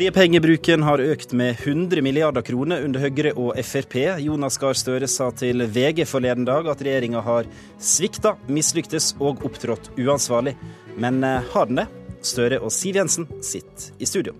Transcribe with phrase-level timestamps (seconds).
[0.00, 3.98] Oljepengebruken har økt med 100 milliarder kroner under Høyre og Frp.
[4.24, 7.44] Jonas Gahr Støre sa til VG forleden dag at regjeringa har
[7.76, 10.56] svikta, mislyktes og opptrådt uansvarlig.
[10.96, 11.90] Men eh, har den det?
[12.24, 14.32] Støre og Siv Jensen sitter i studio.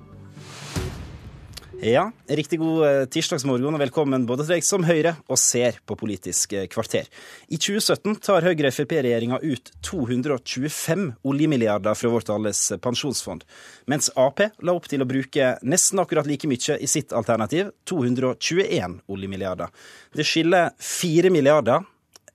[1.83, 5.97] Ja, riktig god eh, tirsdagsmorgen og velkommen både til deg som hører og ser på
[5.97, 7.07] Politisk eh, kvarter.
[7.49, 13.47] I 2017 tar Høyre-Frp-regjeringa ut 225 oljemilliarder fra vårt alles pensjonsfond,
[13.89, 19.01] mens Ap la opp til å bruke nesten akkurat like mye i sitt alternativ, 221
[19.09, 19.73] oljemilliarder.
[20.13, 21.89] Det skiller 4 milliarder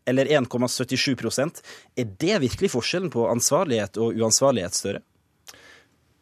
[0.09, 1.61] eller 1,77%
[1.97, 5.05] Er det virkelig forskjellen på ansvarlighet og uansvarlighet, Støre?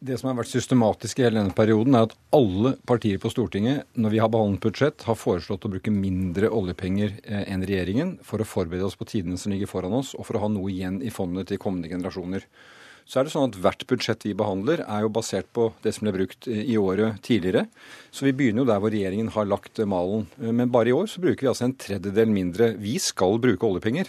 [0.04, 3.86] Det som har vært systematisk i hele denne perioden, er at alle partier på Stortinget,
[3.96, 8.42] når vi har behandlet budsjett, har foreslått å bruke mindre oljepenger eh, enn regjeringen for
[8.42, 10.98] å forberede oss på tidene som ligger foran oss, og for å ha noe igjen
[11.00, 12.44] i fondet til kommende generasjoner.
[13.08, 16.04] Så er det sånn at Hvert budsjett vi behandler, er jo basert på det som
[16.04, 17.66] ble brukt i året tidligere.
[18.12, 20.24] Så vi begynner jo der hvor regjeringen har lagt malen.
[20.40, 22.70] Men bare i år så bruker vi altså en tredjedel mindre.
[22.80, 24.08] Vi skal bruke oljepenger.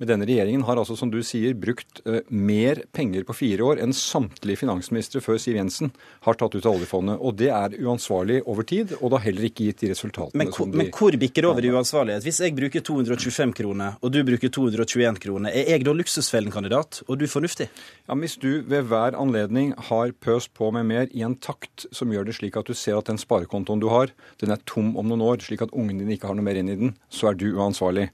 [0.00, 3.82] Men denne regjeringen har altså, som du sier, brukt uh, mer penger på fire år
[3.84, 5.92] enn samtlige finansministre før Siv Jensen
[6.26, 7.20] har tatt ut av oljefondet.
[7.22, 10.50] Og det er uansvarlig over tid, og det har heller ikke gitt de resultatene men,
[10.56, 12.26] som de Men hvor bikker det over i uansvarlighet?
[12.26, 17.22] Hvis jeg bruker 225 kroner, og du bruker 221 kroner, er jeg da luksusfellen-kandidat, og
[17.22, 17.70] du fornuftig?
[18.08, 22.10] Ja, Hvis du ved hver anledning har pøst på med mer i en takt som
[22.10, 24.10] gjør det slik at du ser at den sparekontoen du har,
[24.42, 26.72] den er tom om noen år, slik at ungene dine ikke har noe mer inn
[26.72, 28.10] i den, så er du uansvarlig.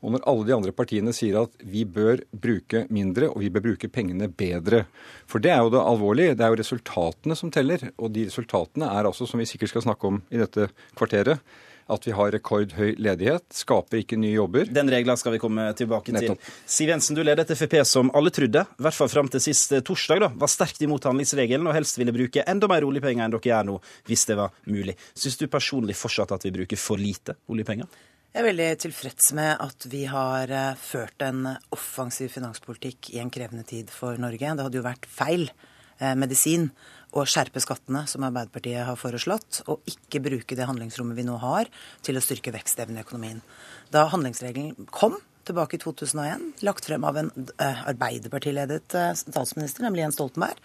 [0.00, 3.66] Og når alle de andre partiene sier at vi bør bruke mindre, og vi bør
[3.70, 4.86] bruke pengene bedre
[5.28, 6.36] For det er jo det alvorlige.
[6.36, 7.90] Det er jo resultatene som teller.
[7.98, 11.44] Og de resultatene er altså, som vi sikkert skal snakke om i dette kvarteret,
[11.90, 14.68] at vi har rekordhøy ledighet, skaper ikke nye jobber.
[14.70, 16.38] Den regla skal vi komme tilbake Nettopp.
[16.38, 16.58] til.
[16.70, 19.74] Siv Jensen, du leder et Frp som alle trodde, i hvert fall fram til sist
[19.86, 23.50] torsdag, da, var sterkt imot handlingsregelen og helst ville bruke enda mer oljepenger enn dere
[23.50, 24.94] gjør nå, hvis det var mulig.
[25.18, 27.90] Syns du personlig fortsatt at vi bruker for lite oljepenger?
[28.30, 33.32] Jeg er veldig tilfreds med at vi har eh, ført en offensiv finanspolitikk i en
[33.34, 34.52] krevende tid for Norge.
[34.54, 36.68] Det hadde jo vært feil eh, medisin
[37.10, 41.66] å skjerpe skattene, som Arbeiderpartiet har foreslått, og ikke bruke det handlingsrommet vi nå har,
[42.06, 43.42] til å styrke vekstevnen i økonomien.
[43.90, 50.18] Da handlingsregelen kom tilbake i 2001, lagt frem av en eh, Arbeiderpartiledet statsminister, nemlig Jens
[50.18, 50.60] Stoltenberg,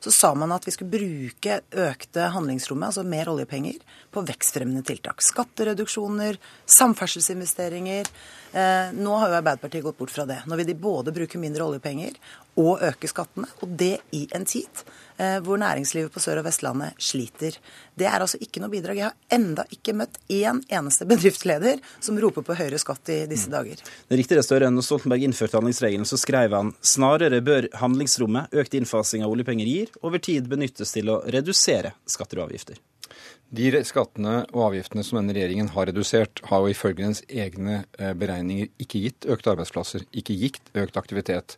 [0.00, 3.78] så sa man at vi skulle bruke økte handlingsrommet, altså mer oljepenger,
[4.12, 5.22] på vekstfremmende tiltak.
[5.24, 6.38] Skattereduksjoner,
[6.78, 8.10] samferdselsinvesteringer.
[8.52, 10.42] Eh, nå har jo Arbeiderpartiet gått bort fra det.
[10.46, 12.16] Nå vil de både bruke mindre oljepenger
[12.56, 14.84] og øke skattene, og det i en tid
[15.18, 17.58] eh, hvor næringslivet på Sør- og Vestlandet sliter.
[17.96, 19.00] Det er altså ikke noe bidrag.
[19.00, 23.50] Jeg har enda ikke møtt én eneste bedriftsleder som roper på høyere skatt i disse
[23.50, 23.56] mm.
[23.58, 23.84] dager.
[24.08, 24.70] Det riktig det, Støre.
[24.72, 29.94] Når Stoltenberg innførte handlingsregelen, så skrev han snarere bør handlingsrommet økt innfasing av oljepenger gir,
[30.02, 32.80] over tid benyttes til å redusere skatter og avgifter.
[33.56, 38.12] De skattene og avgiftene som denne regjeringen har redusert, har jo ifølge dens egne eh,
[38.18, 41.54] beregninger ikke gitt økte arbeidsplasser, ikke gitt økt aktivitet.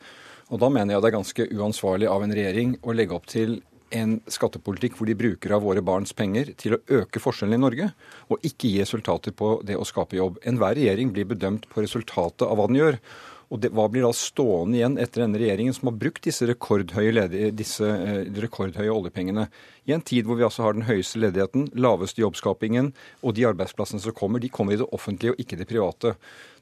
[0.53, 3.59] Og da mener jeg det er ganske uansvarlig av en regjering å legge opp til
[3.95, 7.89] en skattepolitikk hvor de bruker av våre barns penger til å øke forskjellene i Norge,
[8.29, 10.41] og ikke gi resultater på det å skape jobb.
[10.49, 13.01] Enhver regjering blir bedømt på resultatet av hva den gjør.
[13.49, 17.15] Og det, Hva blir da stående igjen etter denne regjeringen, som har brukt disse rekordhøye,
[17.17, 19.47] ledige, disse, eh, rekordhøye oljepengene,
[19.89, 22.93] i en tid hvor vi altså har den høyeste ledigheten, laveste jobbskapingen,
[23.25, 26.13] og de arbeidsplassene som kommer, de kommer i det offentlige og ikke det private.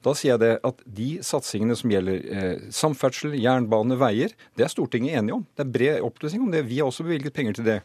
[0.06, 4.70] Da sier jeg det at de satsingene som gjelder eh, samferdsel, jernbane, veier, det er
[4.70, 5.46] Stortinget enige om.
[5.58, 6.68] Det er bred opplysning om det.
[6.70, 7.80] Vi har også bevilget penger til det.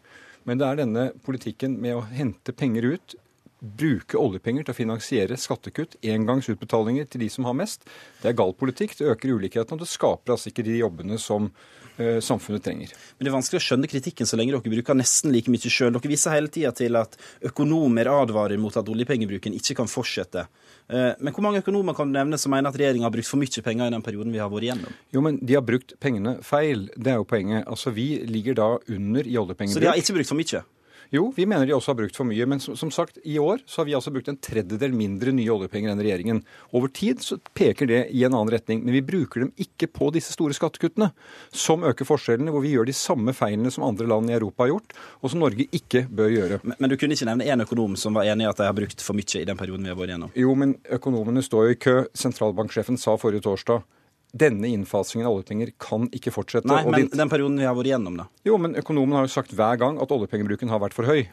[0.45, 3.18] Men det er denne politikken med å hente penger ut
[3.61, 7.85] bruke oljepenger til å finansiere skattekutt, engangsutbetalinger til de som har mest.
[8.22, 8.95] Det er gal politikk.
[8.97, 12.95] Det øker ulikheten, og det skaper altså ikke de jobbene som uh, samfunnet trenger.
[13.17, 15.94] Men det er vanskelig å skjønne kritikken så lenge dere bruker nesten like mye sjøl.
[15.94, 17.13] Dere viser hele tida til at
[17.51, 20.47] økonomer advarer mot at oljepengebruken ikke kan fortsette.
[20.89, 23.41] Uh, men hvor mange økonomer kan du nevne som mener at regjeringa har brukt for
[23.44, 25.00] mye penger i den perioden vi har vært igjennom?
[25.13, 26.88] Jo, men de har brukt pengene feil.
[26.97, 27.68] Det er jo poenget.
[27.69, 29.77] Altså, Vi ligger da under i oljepengebruk.
[29.77, 30.65] Så de har ikke brukt for mye?
[31.12, 32.46] Jo, vi mener de også har brukt for mye.
[32.48, 35.52] Men som, som, sagt, i år så har vi altså brukt en tredjedel mindre nye
[35.52, 36.40] oljepenger enn regjeringen.
[36.72, 38.80] Over tid så peker det i en annen retning.
[38.86, 41.12] Men vi bruker dem ikke på disse store skattekuttene,
[41.52, 44.72] som øker forskjellene, hvor vi gjør de samme feilene som andre land i Europa har
[44.72, 46.63] gjort, og som Norge ikke bør gjøre.
[46.63, 48.78] Men, men du kunne ikke nevne én økonom som var enig i at de har
[48.80, 50.36] brukt for mye i den perioden vi har vært gjennom?
[50.40, 51.98] Jo, men økonomene står jo i kø.
[52.24, 53.84] Sentralbanksjefen sa forrige torsdag
[54.31, 56.69] denne innfasingen av oljepenger kan ikke fortsette.
[56.72, 57.18] Nei, men de...
[57.19, 58.28] den perioden vi har vært igjennom, da?
[58.48, 61.25] Jo, men økonomen har jo sagt hver gang at oljepengebruken har vært for høy.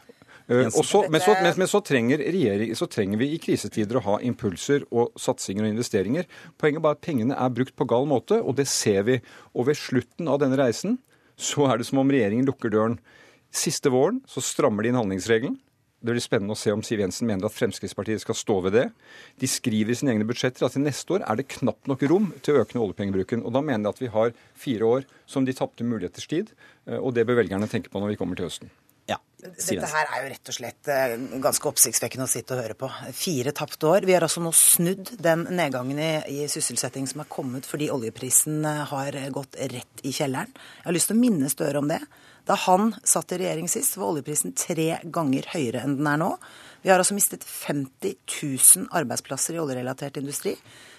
[0.49, 4.05] Uh, så, men, så, men, men så, trenger regjering, så trenger vi i krisetider å
[4.07, 6.29] ha impulser og satsinger og investeringer.
[6.57, 9.19] Poenget er bare at pengene er brukt på gal måte, og det ser vi.
[9.53, 10.97] Og ved slutten av denne reisen
[11.39, 12.97] så er det som om regjeringen lukker døren.
[13.55, 15.59] Siste våren så strammer de inn handlingsregelen.
[15.99, 18.85] Det blir spennende å se om Siv Jensen mener at Fremskrittspartiet skal stå ved det.
[19.43, 22.29] De skriver i sine egne budsjetter at til neste år er det knapt nok rom
[22.47, 23.43] til å øke oljepengebruken.
[23.43, 26.53] Og da mener jeg at vi har fire år som de tapte muligheters tid,
[26.87, 28.71] eh, og det bør velgerne tenke på når vi kommer til høsten.
[29.09, 32.79] Ja, Dette her er jo rett og slett eh, ganske oppsiktsvekkende å sitte og høre
[32.79, 32.93] på.
[33.17, 34.07] Fire tapte år.
[34.07, 38.63] Vi har altså nå snudd den nedgangen i, i sysselsetting som er kommet fordi oljeprisen
[38.63, 40.55] eh, har gått rett i kjelleren.
[40.55, 42.03] Jeg har lyst til å minne Støre om det.
[42.49, 46.31] Da han satt i regjering sist, var oljeprisen tre ganger høyere enn den er nå.
[46.81, 50.55] Vi har altså mistet 50 000 arbeidsplasser i oljerelatert industri.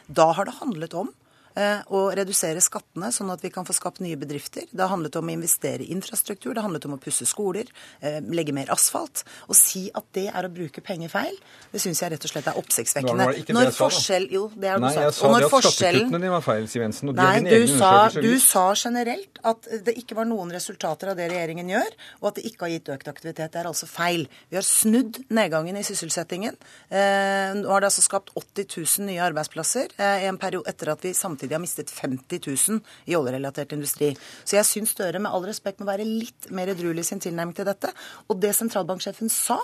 [0.05, 1.09] Da har det handlet om
[1.59, 4.67] Eh, og redusere skattene, sånn at vi kan få skapt nye bedrifter.
[4.71, 7.67] Det har handlet om å investere i infrastruktur, det har handlet om å pusse skoler,
[8.01, 9.25] eh, legge mer asfalt.
[9.49, 11.35] Å si at det er å bruke penger feil,
[11.73, 13.27] det syns jeg rett og slett er oppsiktsvekkende.
[13.49, 14.95] Når forskjell Jo, det er det du sagt.
[14.95, 17.13] Nei, jeg sa det at skattekuttene dine var feil, Siv Jensen.
[17.15, 21.67] Nei, du sa, du sa generelt at det ikke var noen resultater av det regjeringen
[21.67, 21.91] gjør,
[22.21, 23.51] og at det ikke har gitt økt aktivitet.
[23.51, 24.27] Det er altså feil.
[24.49, 26.55] Vi har snudd nedgangen i sysselsettingen.
[26.89, 31.03] Eh, nå har det altså skapt 80 000 nye arbeidsplasser i en periode etter at
[31.03, 34.15] vi samtidig samtidig har mistet 50 000 i oljerelatert industri.
[34.45, 37.55] Så jeg syns Støre med all respekt må være litt mer edruelig i sin tilnærming
[37.55, 37.91] til dette.
[38.27, 39.59] Og det sentralbanksjefen sa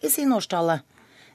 [0.00, 0.82] i sin årstale,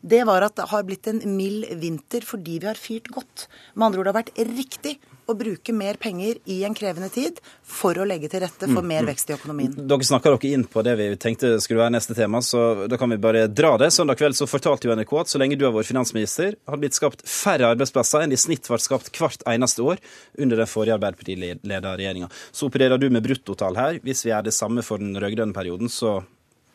[0.01, 3.47] det var at det har blitt en mild vinter fordi vi har fyrt godt.
[3.75, 7.39] Med andre ord, det har vært riktig å bruke mer penger i en krevende tid
[7.63, 9.09] for å legge til rette for mm, mer mm.
[9.11, 9.75] vekst i økonomien.
[9.77, 13.11] Dere snakker dere inn på det vi tenkte skulle være neste tema, så da kan
[13.13, 13.91] vi bare dra det.
[13.95, 16.85] Søndag kveld så fortalte jo NRK at så lenge du har vært finansminister, har det
[16.85, 20.01] blitt skapt færre arbeidsplasser enn i snitt ble skapt hvert eneste år
[20.39, 22.29] under den forrige Arbeiderparti-leda regjeringa.
[22.51, 23.99] Så opererer du med bruttotall her.
[24.03, 26.19] Hvis vi gjør det samme for den rød-grønne perioden, så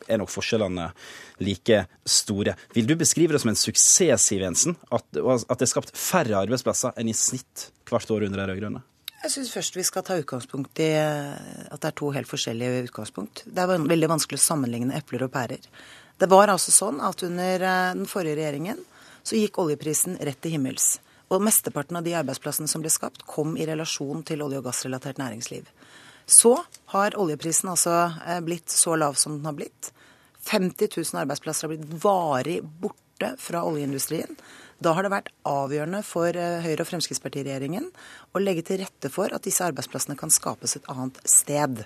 [0.09, 0.91] er nok forskjellene
[1.45, 2.57] like store.
[2.75, 6.41] Vil du beskrive det som en suksess, Siv Jensen, at, at det er skapt færre
[6.43, 8.85] arbeidsplasser enn i snitt hvert år under de rød-grønne?
[9.19, 11.33] Jeg syns først vi skal ta utgangspunkt i eh,
[11.73, 13.43] at det er to helt forskjellige utgangspunkt.
[13.47, 15.65] Det er veldig vanskelig å sammenligne epler og pærer.
[16.19, 18.79] Det var altså sånn at under eh, den forrige regjeringen
[19.27, 21.01] så gikk oljeprisen rett til himmels.
[21.35, 25.19] Og mesteparten av de arbeidsplassene som ble skapt, kom i relasjon til olje- og gassrelatert
[25.21, 25.67] næringsliv.
[26.29, 26.55] Så
[26.95, 29.91] har oljeprisen altså eh, blitt så lav som den har blitt.
[30.49, 34.37] 50 000 arbeidsplasser har blitt varig borte fra oljeindustrien.
[34.79, 37.89] Da har det vært avgjørende for eh, Høyre- og Fremskrittspartiregjeringen
[38.33, 41.83] å legge til rette for at disse arbeidsplassene kan skapes et annet sted.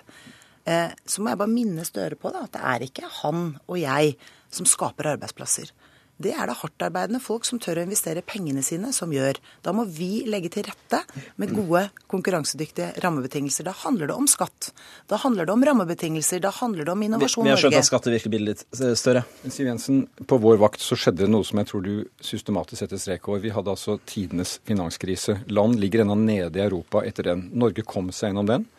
[0.69, 3.79] Eh, så må jeg bare minne Støre på da, at det er ikke han og
[3.81, 4.13] jeg
[4.53, 5.73] som skaper arbeidsplasser
[6.21, 9.39] det er det hardtarbeidende folk som tør å investere pengene sine, som gjør.
[9.65, 10.99] Da må vi legge til rette
[11.41, 13.65] med gode, konkurransedyktige rammebetingelser.
[13.65, 14.69] Da handler det om skatt.
[15.09, 16.43] Da handler det om rammebetingelser.
[16.43, 17.49] Da handler det om Innovasjon Norge.
[17.49, 19.25] Vi har skjønt at skattet virker bildet litt eh, større.
[19.47, 21.93] Siv Jensen, på vår vakt så skjedde det noe som jeg tror du
[22.23, 23.41] systematisk setter strek over.
[23.43, 25.39] Vi hadde altså tidenes finanskrise.
[25.49, 27.47] Land ligger ennå nede i Europa etter den.
[27.57, 28.69] Norge kom seg gjennom den.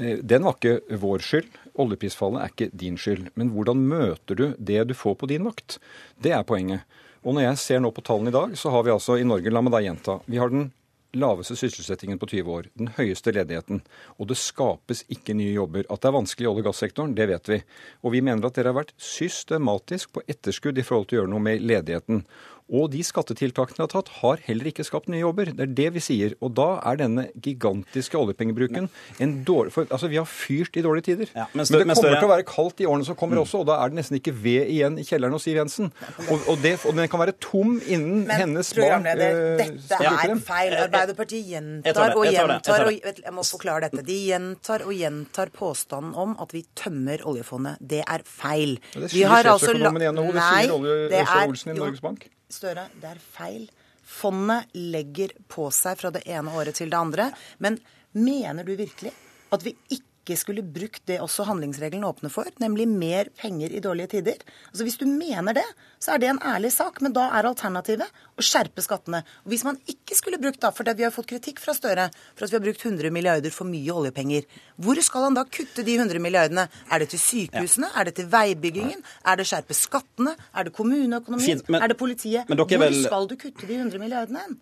[0.00, 1.58] Eh, den var ikke vår skyld.
[1.80, 3.30] Oljeprisfallet er ikke din skyld.
[3.38, 5.78] Men hvordan møter du det du får på din vakt?
[6.20, 6.86] Det er poenget.
[7.20, 9.52] Og når jeg ser nå på tallene i dag, så har vi altså i Norge,
[9.52, 10.70] la meg da gjenta, vi har den
[11.12, 13.82] laveste sysselsettingen på 20 år, den høyeste ledigheten,
[14.16, 15.84] og det skapes ikke nye jobber.
[15.90, 17.58] At det er vanskelig i olje- og gassektoren, det vet vi.
[18.04, 21.32] Og vi mener at dere har vært systematisk på etterskudd i forhold til å gjøre
[21.34, 22.22] noe med ledigheten.
[22.70, 25.50] Og de skattetiltakene de har tatt, har heller ikke skapt nye jobber.
[25.56, 26.36] Det er det vi sier.
[26.44, 28.86] Og da er denne gigantiske oljepengebruken
[29.18, 31.32] en dårlig for, Altså, vi har fyrt i dårlige tider.
[31.34, 33.42] Ja, men, men, det kommer til å være kaldt i årene som kommer mm.
[33.42, 35.90] også, og da er det nesten ikke ved igjen i kjelleren hos Siv Jensen.
[36.28, 39.20] Og, og, det, og den kan være tom innen men, hennes barn øh,
[39.58, 40.78] Dette er feil.
[40.86, 44.06] Arbeiderpartiet gjentar og gjentar og Jeg må forklare dette.
[44.06, 47.80] De gjentar og gjentar påstanden om at vi tømmer oljefondet.
[47.80, 48.78] Det er feil.
[48.94, 50.28] Ja, det sier altså i NHO.
[50.30, 52.30] Det sier Olje Olsen i Norges Bank.
[52.50, 53.66] Støre, det er feil.
[54.10, 57.30] Fondet legger på seg fra det ene året til det andre.
[57.62, 57.78] Men
[58.16, 59.12] mener du virkelig
[59.54, 63.82] at vi ikke ikke skulle brukt det også handlingsregelen åpner for, nemlig mer penger i
[63.82, 64.38] dårlige tider.
[64.70, 65.66] Altså Hvis du mener det,
[65.98, 68.06] så er det en ærlig sak, men da er alternativet
[68.38, 69.22] å skjerpe skattene.
[69.44, 72.44] Og Hvis man ikke skulle brukt da, for vi har fått kritikk fra Støre for
[72.46, 74.46] at vi har brukt 100 milliarder for mye oljepenger,
[74.78, 76.68] hvor skal han da kutte de 100 milliardene?
[76.90, 77.90] Er det til sykehusene?
[77.90, 78.00] Ja.
[78.00, 79.04] Er det til veibyggingen?
[79.26, 80.36] Er det skjerpe skattene?
[80.54, 81.60] Er det kommuneøkonomien?
[81.60, 82.46] Fint, men, er det politiet?
[82.50, 83.02] Hvor vel...
[83.04, 84.60] skal du kutte de 100 milliardene hen?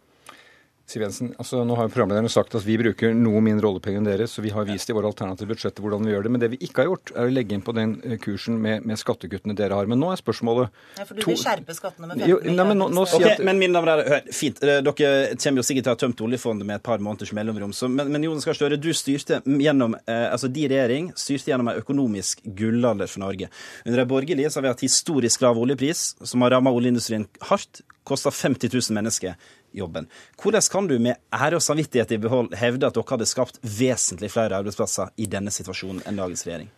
[0.88, 4.06] Siv Jensen, altså nå har jo programlederne sagt at vi bruker noe mindre oljepenger enn
[4.08, 6.30] dere, så vi har vist i våre alternative budsjetter hvordan vi gjør det.
[6.32, 8.86] Men det vi ikke har gjort, er å legge inn på den eh, kursen med,
[8.88, 9.90] med skattekuttene dere har.
[9.90, 12.70] Men nå er spørsmålet Ja, For du vil skjerpe skattene med 15 milliarder?
[12.70, 13.42] Men, nå, nå okay, at...
[13.44, 14.62] men mine damer og herrer, fint.
[14.64, 17.76] Eh, dere kommer jo sikkert til å ha tømt oljefondet med et par måneders mellomrom.
[17.76, 21.68] Så, men, men Jonas Gahr Støre, du styrte gjennom, eh, altså de regjering styrte gjennom
[21.74, 23.52] en økonomisk gullalder for Norge.
[23.84, 27.84] Under de borgerlige så har vi hatt historisk lav oljepris, som har ramma oljeindustrien hardt.
[28.08, 29.34] Kosta 50 000 mennesker
[29.76, 30.08] jobben.
[30.40, 34.32] Hvordan kan du med ære og samvittighet i behold hevde at dere hadde skapt vesentlig
[34.34, 36.72] flere arbeidsplasser i denne situasjonen enn dagens regjering?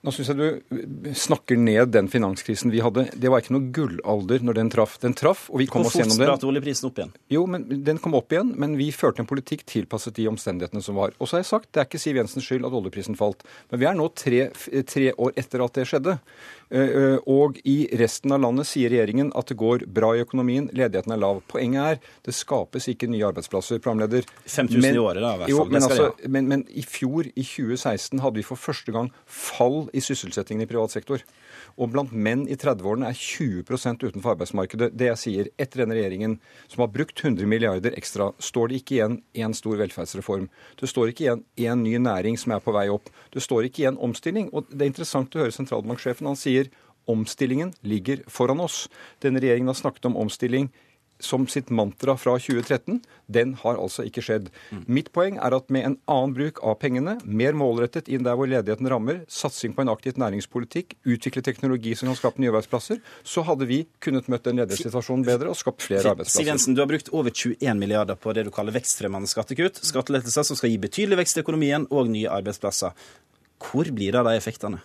[0.00, 3.08] Nå syns jeg du snakker ned den finanskrisen vi hadde.
[3.20, 4.94] Det var ikke noe gullalder når den traff.
[5.02, 6.22] Den traff, og vi kom Hvor oss gjennom den.
[6.22, 7.12] Hvor spratt oljeprisen opp igjen?
[7.34, 10.96] Jo, men Den kom opp igjen, men vi førte en politikk tilpasset de omstendighetene som
[10.96, 11.12] var.
[11.18, 13.44] Og så har jeg sagt, Det er ikke Siv Jensens skyld at oljeprisen falt.
[13.68, 14.40] Men vi er nå tre,
[14.88, 16.16] tre år etter at det skjedde.
[16.70, 21.12] Eh, Og i resten av landet sier regjeringen at det går bra i økonomien, ledigheten
[21.12, 21.42] er lav.
[21.50, 24.26] Poenget er det skapes ikke nye arbeidsplasser, programleder.
[24.46, 28.46] 5000 i året, da, Jo, men, altså, men, men i fjor, i 2016, hadde vi
[28.46, 31.24] for første gang fall i sysselsettingen i privat sektor.
[31.76, 34.90] Og blant menn i 30-årene er 20% utenfor arbeidsmarkedet.
[34.96, 36.38] Det jeg sier, etter denne regjeringen,
[36.70, 40.50] som har brukt 100 milliarder ekstra, står det ikke igjen én stor velferdsreform.
[40.80, 43.10] Det står ikke igjen én ny næring som er på vei opp.
[43.34, 44.50] Det står ikke igjen omstilling.
[44.54, 46.30] Og det er interessant å høre sentralbanksjefen.
[46.30, 46.70] Han sier
[47.10, 48.84] omstillingen ligger foran oss.
[49.22, 50.70] Denne regjeringen har snakket om omstilling
[51.24, 53.00] som sitt mantra fra 2013.
[53.30, 54.48] Den har altså ikke skjedd.
[54.90, 58.50] Mitt poeng er at med en annen bruk av pengene, mer målrettet inn der hvor
[58.50, 63.44] ledigheten rammer, satsing på en aktiv næringspolitikk, utvikle teknologi som kan skape nye arbeidsplasser, så
[63.46, 66.50] hadde vi kunnet møtt den ledighetssituasjonen bedre og skapt flere Siv arbeidsplasser.
[66.50, 69.82] Jensen, du har brukt over 21 milliarder på det du kaller vekstfremmende skattekutt.
[69.86, 72.96] Skattelettelser som skal gi betydelig vekst i økonomien og nye arbeidsplasser.
[73.60, 74.80] Hvor blir det av de effektene?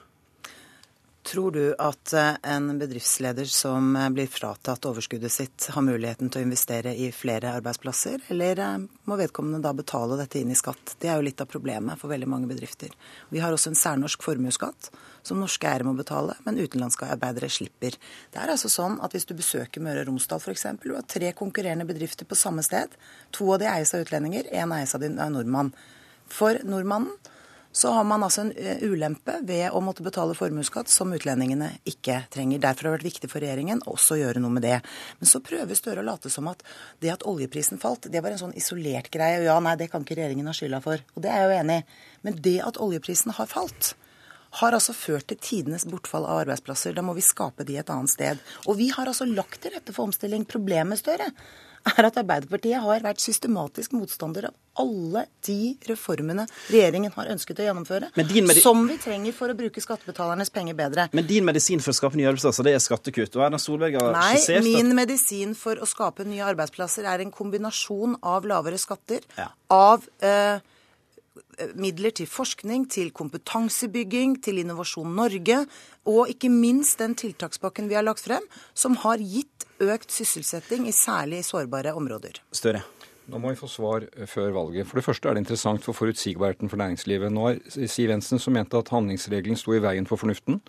[1.26, 6.44] Tror du at eh, en bedriftsleder som eh, blir fratatt overskuddet sitt, har muligheten til
[6.44, 8.76] å investere i flere arbeidsplasser, eller eh,
[9.10, 10.94] må vedkommende da betale dette inn i skatt?
[11.02, 12.94] Det er jo litt av problemet for veldig mange bedrifter.
[13.34, 14.92] Vi har også en særnorsk formuesskatt
[15.26, 17.98] som norske eiere må betale, men utenlandske arbeidere slipper.
[18.30, 21.34] Det er altså sånn at hvis du besøker Møre og Romsdal f.eks., du har tre
[21.34, 22.94] konkurrerende bedrifter på samme sted.
[23.34, 25.74] To av de eies av utlendinger, én eies av en nordmann.
[26.30, 27.18] For nordmannen
[27.76, 32.22] så har man altså en eh, ulempe ved å måtte betale formuesskatt som utlendingene ikke
[32.32, 32.62] trenger.
[32.64, 34.78] Derfor har det vært viktig for regjeringen også å gjøre noe med det.
[35.20, 36.64] Men så prøver Støre å late som at
[37.04, 39.44] det at oljeprisen falt, det var en sånn isolert greie.
[39.44, 41.04] Ja, nei, det kan ikke regjeringen ha skylda for.
[41.18, 41.86] Og det er jeg jo enig i.
[42.24, 43.92] Men det at oljeprisen har falt,
[44.62, 46.96] har altså ført til tidenes bortfall av arbeidsplasser.
[46.96, 48.42] Da må vi skape de et annet sted.
[48.66, 50.46] Og vi har altså lagt til rette for omstilling.
[50.48, 51.28] Problemet, Støre,
[51.86, 57.68] er at Arbeiderpartiet har vært systematisk motstander av alle de reformene regjeringen har ønsket å
[57.68, 58.10] gjennomføre,
[58.58, 61.06] som vi trenger for å bruke skattebetalernes penger bedre.
[61.16, 63.38] Men din medisin for å skape nye arbeidsplasser, det er skattekutt.
[63.38, 67.24] Og Erna Solberg har Nei, skissert min at medisin for å skape nye arbeidsplasser er
[67.24, 69.52] en kombinasjon av lavere skatter, Ja.
[69.70, 70.58] av eh,
[71.76, 75.64] midler til forskning, til kompetansebygging, til Innovasjon Norge,
[76.06, 80.96] og ikke minst den tiltakspakken vi har lagt frem, som har gitt økt sysselsetting i
[80.96, 82.40] særlig sårbare områder.
[82.56, 82.86] Støre.
[83.26, 84.86] Nå må vi få svar eh, før valget.
[84.86, 87.34] For det første er det interessant for forutsigbarheten for næringslivet.
[87.34, 90.62] Nå har Siv Jensen, som mente at handlingsregelen sto i veien for fornuften,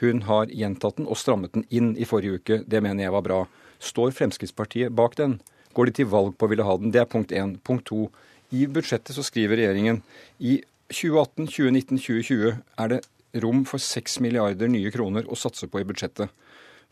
[0.00, 2.62] hun har gjentatt den og strammet den inn i forrige uke.
[2.64, 3.42] Det mener jeg var bra.
[3.78, 5.36] Står Fremskrittspartiet bak den?
[5.76, 6.94] Går de til valg på å ville ha den?
[6.94, 7.58] Det er punkt én.
[7.60, 8.08] Punkt to.
[8.48, 10.00] I budsjettet så skriver regjeringen
[10.38, 13.02] i 2018, 2019, 2020 er det
[13.44, 16.32] rom for 6 milliarder nye kroner å satse på i budsjettet.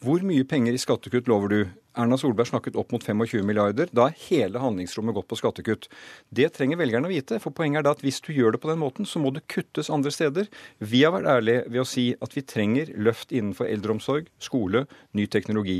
[0.04, 1.60] Hvor mye penger i skattekutt lover du?
[1.96, 3.88] Erna Solberg snakket opp mot 25 milliarder.
[3.88, 5.88] Da er hele handlingsrommet gått på skattekutt.
[6.28, 7.38] Det trenger velgerne å vite.
[7.40, 9.46] For poenget er da at hvis du gjør det på den måten, så må det
[9.48, 10.50] kuttes andre steder.
[10.84, 14.84] Vi har vært ærlige ved å si at vi trenger løft innenfor eldreomsorg, skole,
[15.16, 15.78] ny teknologi.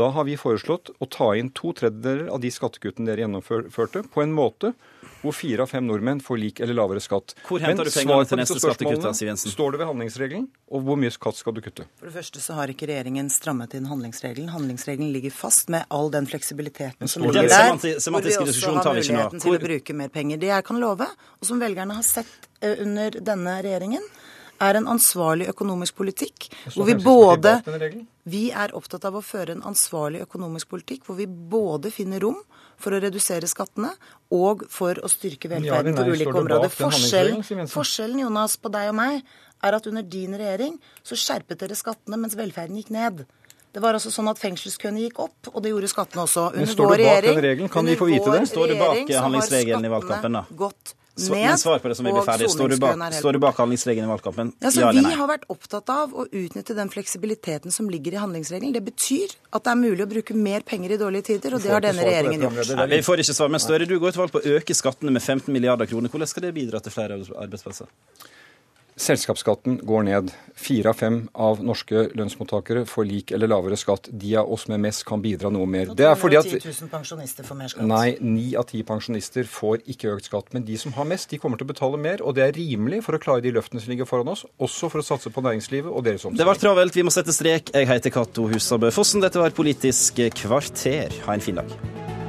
[0.00, 4.22] Da har vi foreslått å ta inn to tredjedeler av de skattekuttene dere gjennomførte, på
[4.24, 4.70] en måte
[5.20, 7.34] hvor fire av fem nordmenn får lik eller lavere skatt.
[7.44, 9.52] Hvor henter Men du pengene til neste skattekutt, Siv Jensen?
[9.52, 10.46] Står det ved handlingsregelen?
[10.72, 11.84] Og hvor mye skatt skal du kutte?
[12.00, 14.48] For det første så har ikke regjeringen strammet inn handlingsregelen.
[14.54, 17.74] Handlingsregelen ligger fast med all den fleksibiliteten som ligger der.
[17.76, 19.18] Hvor vi også diskusjon har tar vi ikke nå.
[19.20, 20.40] muligheten til Hvor- å bruke mer penger.
[20.40, 24.08] Det jeg kan love, og som velgerne har sett eh, under denne regjeringen,
[24.60, 26.48] er en ansvarlig økonomisk politikk.
[26.74, 27.56] Hvor vi både?
[28.30, 32.38] Vi er opptatt av å føre en ansvarlig økonomisk politikk hvor vi både finner rom
[32.80, 33.90] for å redusere skattene
[34.36, 36.72] og for å styrke velferden på ulike områder.
[36.72, 39.20] Forskjellen, forskjellen Jonas, på deg og meg
[39.60, 43.24] er at under din regjering så skjerpet dere skattene mens velferden gikk ned.
[43.70, 46.48] Det var altså sånn at Fengselskøene gikk opp, og det gjorde skattene også.
[46.56, 47.70] Men står du bak den regelen?
[47.70, 48.48] Kan vi få vite det?
[48.50, 50.42] Står du bak handlingsregelen i valgkampen, da?
[50.58, 52.48] Gått Så, ned, men svar på det som vi blir ferdig.
[52.52, 54.52] Står du bak, står du bak handlingsregelen i valgkampen?
[54.64, 58.74] Ja, ja Vi har vært opptatt av å utnytte den fleksibiliteten som ligger i handlingsregelen.
[58.76, 61.74] Det betyr at det er mulig å bruke mer penger i dårlige tider, og det
[61.74, 62.74] har denne regjeringen gjort.
[62.80, 65.12] Nei, vi får ikke svar, men Støre, du går til valg på å øke skattene
[65.14, 66.12] med 15 milliarder kroner.
[66.12, 67.90] Hvordan skal det bidra til flere arbeidsplasser?
[69.00, 70.32] Selskapsskatten går ned.
[70.60, 74.10] Fire av fem av norske lønnsmottakere får lik eller lavere skatt.
[74.12, 75.94] De av oss med mest kan bidra noe mer.
[75.96, 77.88] Det er fordi at 000 pensjonister får mer skatt.
[77.88, 80.52] Nei, ni av ti pensjonister får ikke økt skatt.
[80.52, 82.20] Men de som har mest, de kommer til å betale mer.
[82.20, 85.00] Og det er rimelig for å klare de løftene som ligger foran oss, også for
[85.00, 87.72] å satse på næringslivet og deres Det var travelt, vi må sette strek.
[87.72, 89.24] Jeg heter Cato Husabø Fossen.
[89.24, 91.22] Dette var Politisk kvarter.
[91.24, 92.19] Ha en fin dag.